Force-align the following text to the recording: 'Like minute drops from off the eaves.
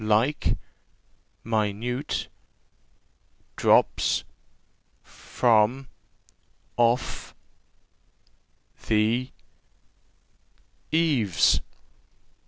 'Like 0.03 0.57
minute 1.43 2.27
drops 3.55 4.23
from 5.03 5.89
off 6.75 7.35
the 8.87 9.29
eaves. 10.91 11.61